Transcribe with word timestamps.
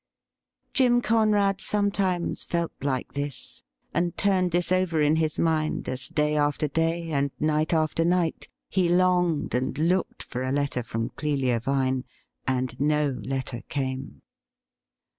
Jim 0.73 0.99
Conrad 0.99 1.61
sometimes 1.61 2.43
felt 2.43 2.71
like 2.81 3.13
this, 3.13 3.61
and 3.93 4.17
turned 4.17 4.49
this 4.51 4.71
over 4.71 4.99
in 4.99 5.17
his 5.17 5.37
mind 5.37 5.87
as 5.87 6.07
day 6.07 6.35
after 6.35 6.67
day, 6.67 7.11
and 7.11 7.29
night 7.39 7.71
after 7.71 8.03
night, 8.03 8.47
he 8.67 8.89
longed 8.89 9.53
and 9.53 9.77
looked 9.77 10.23
for 10.23 10.41
a 10.41 10.51
letter 10.51 10.81
from 10.81 11.09
Clelia 11.09 11.59
Vine, 11.59 12.03
and 12.47 12.79
no 12.79 13.09
letter 13.23 13.61
came. 13.69 14.23